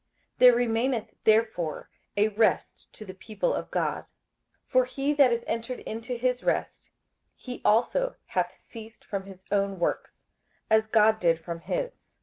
58:004:009 0.39 0.39
There 0.39 0.55
remaineth 0.55 1.07
therefore 1.25 1.89
a 2.17 2.29
rest 2.29 2.91
to 2.93 3.05
the 3.05 3.13
people 3.13 3.53
of 3.53 3.69
God. 3.69 4.05
58:004:010 4.65 4.71
For 4.71 4.85
he 4.85 5.13
that 5.13 5.31
is 5.31 5.43
entered 5.45 5.79
into 5.81 6.17
his 6.17 6.43
rest, 6.43 6.89
he 7.35 7.61
also 7.63 8.15
hath 8.25 8.55
ceased 8.57 9.05
from 9.05 9.25
his 9.27 9.45
own 9.51 9.77
works, 9.77 10.23
as 10.71 10.87
God 10.87 11.19
did 11.19 11.39
from 11.39 11.59
his. 11.59 11.91